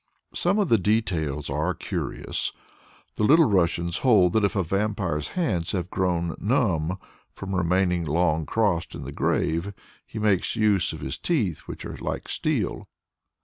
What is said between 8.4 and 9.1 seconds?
crossed in